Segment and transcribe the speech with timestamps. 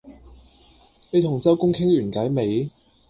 [1.11, 2.71] 你同周公傾完偈未？